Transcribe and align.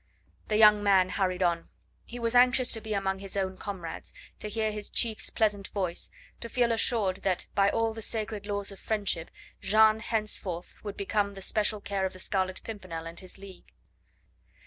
The 0.47 0.57
young 0.57 0.81
man 0.81 1.09
hurried 1.09 1.43
on; 1.43 1.69
he 2.05 2.17
was 2.17 2.33
anxious 2.33 2.73
to 2.73 2.81
be 2.81 2.95
among 2.95 3.19
his 3.19 3.37
own 3.37 3.55
comrades, 3.55 4.15
to 4.39 4.49
hear 4.49 4.71
his 4.71 4.89
chief's 4.89 5.29
pleasant 5.29 5.67
voice, 5.67 6.09
to 6.39 6.49
feel 6.49 6.71
assured 6.71 7.17
that 7.17 7.45
by 7.53 7.69
all 7.69 7.93
the 7.93 8.01
sacred 8.01 8.47
laws 8.47 8.71
of 8.71 8.79
friendship 8.79 9.29
Jeanne 9.61 9.99
henceforth 9.99 10.73
would 10.83 10.97
become 10.97 11.35
the 11.35 11.41
special 11.43 11.81
care 11.81 12.07
of 12.07 12.13
the 12.13 12.17
Scarlet 12.17 12.63
Pimpernel 12.63 13.05
and 13.05 13.19
his 13.19 13.37
league. 13.37 13.71